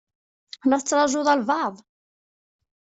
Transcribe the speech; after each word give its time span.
La 0.69 0.77
tettṛajuḍ 0.79 1.27
albaɛḍ? 1.33 1.75